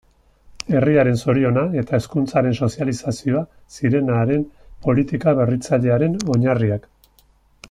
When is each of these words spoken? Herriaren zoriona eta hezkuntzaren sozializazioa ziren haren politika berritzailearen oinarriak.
Herriaren 0.77 1.19
zoriona 1.25 1.65
eta 1.81 1.95
hezkuntzaren 1.99 2.57
sozializazioa 2.67 3.43
ziren 3.77 4.11
haren 4.17 4.49
politika 4.89 5.39
berritzailearen 5.43 6.21
oinarriak. 6.39 6.95